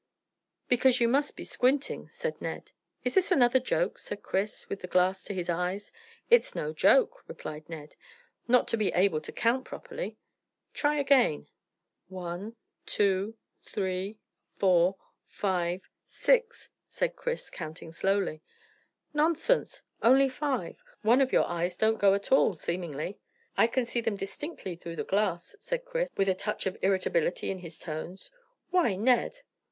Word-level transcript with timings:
"Because 0.67 0.99
you 0.99 1.07
must 1.07 1.35
be 1.35 1.43
squinting," 1.43 2.09
said 2.09 2.41
Ned. 2.41 2.71
"Is 3.03 3.13
this 3.13 3.31
another 3.31 3.59
joke?" 3.59 3.99
said 3.99 4.23
Chris, 4.23 4.67
with 4.67 4.79
the 4.79 4.87
glass 4.87 5.23
to 5.25 5.33
his 5.35 5.47
eyes. 5.47 5.91
"It's 6.27 6.55
no 6.55 6.73
joke," 6.73 7.21
replied 7.27 7.69
Ned, 7.69 7.93
"not 8.47 8.67
to 8.69 8.77
be 8.77 8.91
able 8.93 9.21
to 9.21 9.31
count 9.31 9.63
properly. 9.65 10.17
Try 10.73 10.97
again." 10.97 11.49
"One 12.07 12.55
two 12.87 13.37
three 13.61 14.17
four 14.57 14.95
five 15.27 15.87
six," 16.07 16.71
said 16.87 17.15
Chris, 17.15 17.51
counting 17.51 17.91
slowly. 17.91 18.41
"Nonsense! 19.13 19.83
Only 20.01 20.29
five. 20.29 20.81
One 21.03 21.21
of 21.21 21.31
your 21.31 21.45
eyes 21.47 21.77
don't 21.77 21.99
go 21.99 22.15
at 22.15 22.31
all, 22.31 22.53
seemingly." 22.53 23.19
"I 23.55 23.67
can 23.67 23.85
see 23.85 24.01
them 24.01 24.15
distinctly 24.15 24.75
through 24.75 24.95
the 24.95 25.03
glass," 25.03 25.55
cried 25.61 25.85
Chris, 25.85 26.09
with 26.17 26.27
a 26.27 26.33
touch 26.33 26.65
of 26.65 26.75
irritability 26.81 27.51
in 27.51 27.59
his 27.59 27.77
tones. 27.77 28.31
"Why, 28.71 28.95
Ned!" 28.95 29.41